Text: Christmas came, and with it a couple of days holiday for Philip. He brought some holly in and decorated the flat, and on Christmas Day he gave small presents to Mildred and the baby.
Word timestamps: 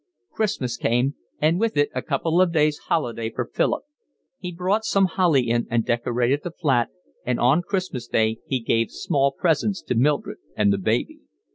Christmas 0.31 0.77
came, 0.77 1.13
and 1.39 1.59
with 1.59 1.77
it 1.77 1.91
a 1.93 2.01
couple 2.01 2.41
of 2.41 2.51
days 2.51 2.79
holiday 2.87 3.29
for 3.29 3.45
Philip. 3.45 3.83
He 4.39 4.51
brought 4.51 4.83
some 4.83 5.05
holly 5.05 5.47
in 5.47 5.67
and 5.69 5.85
decorated 5.85 6.39
the 6.41 6.49
flat, 6.49 6.89
and 7.23 7.39
on 7.39 7.61
Christmas 7.61 8.07
Day 8.07 8.39
he 8.47 8.61
gave 8.61 8.89
small 8.89 9.31
presents 9.31 9.79
to 9.83 9.93
Mildred 9.93 10.39
and 10.57 10.73
the 10.73 10.79
baby. 10.79 11.19